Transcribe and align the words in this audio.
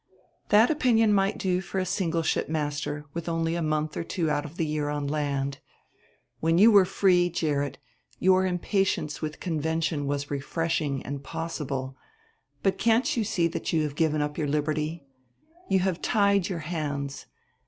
"That 0.49 0.71
opinion 0.71 1.13
might 1.13 1.37
do 1.37 1.61
for 1.61 1.77
a 1.77 1.85
single 1.85 2.23
shipmaster, 2.23 3.05
with 3.13 3.29
only 3.29 3.53
a 3.53 3.61
month 3.61 3.95
or 3.95 4.03
two 4.03 4.31
out 4.31 4.45
of 4.45 4.57
the 4.57 4.65
year 4.65 4.89
on 4.89 5.05
land. 5.07 5.59
When 6.39 6.57
you 6.57 6.71
were 6.71 6.85
free, 6.85 7.29
Gerrit, 7.29 7.77
your 8.17 8.43
impatience 8.43 9.21
with 9.21 9.39
convention 9.39 10.07
was 10.07 10.31
refreshing 10.31 11.03
and 11.05 11.23
possible. 11.23 11.95
But 12.63 12.79
can't 12.79 13.15
you 13.15 13.23
see 13.23 13.47
that 13.49 13.73
you 13.73 13.83
have 13.83 13.93
given 13.93 14.23
up 14.23 14.39
your 14.39 14.47
liberty! 14.47 15.05
You 15.69 15.81
have 15.81 16.01
tied 16.01 16.49
your 16.49 16.61
hands. 16.65 17.27